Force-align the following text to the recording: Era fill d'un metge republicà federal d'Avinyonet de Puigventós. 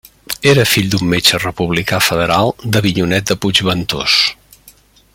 Era 0.51 0.63
fill 0.69 0.87
d'un 0.93 1.11
metge 1.11 1.39
republicà 1.43 1.99
federal 2.07 2.51
d'Avinyonet 2.77 3.31
de 3.33 3.39
Puigventós. 3.45 4.19